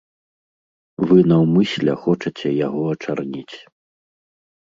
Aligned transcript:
Вы 1.09 1.17
наўмысля 1.31 1.93
хочаце 2.05 2.49
яго 2.67 2.81
ачарніць. 2.95 3.55